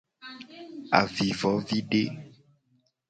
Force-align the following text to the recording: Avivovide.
Avivovide. 0.99 2.03